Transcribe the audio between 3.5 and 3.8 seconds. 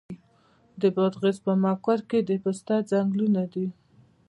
دي.